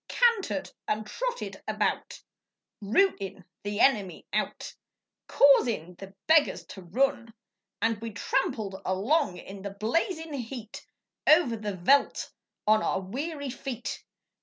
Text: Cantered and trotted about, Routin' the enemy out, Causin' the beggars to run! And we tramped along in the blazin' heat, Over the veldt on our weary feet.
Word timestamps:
Cantered 0.07 0.71
and 0.87 1.05
trotted 1.05 1.61
about, 1.67 2.23
Routin' 2.81 3.45
the 3.63 3.79
enemy 3.79 4.25
out, 4.33 4.73
Causin' 5.27 5.93
the 5.99 6.15
beggars 6.25 6.65
to 6.69 6.81
run! 6.81 7.31
And 7.83 8.01
we 8.01 8.09
tramped 8.09 8.57
along 8.83 9.37
in 9.37 9.61
the 9.61 9.69
blazin' 9.69 10.33
heat, 10.33 10.83
Over 11.27 11.55
the 11.55 11.75
veldt 11.77 12.31
on 12.65 12.81
our 12.81 12.99
weary 12.99 13.51
feet. 13.51 14.03